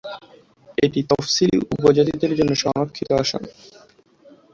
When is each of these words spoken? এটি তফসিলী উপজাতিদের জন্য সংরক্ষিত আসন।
এটি 0.77 0.99
তফসিলী 1.11 1.57
উপজাতিদের 1.75 2.31
জন্য 2.39 2.51
সংরক্ষিত 2.63 3.09
আসন। 3.21 3.43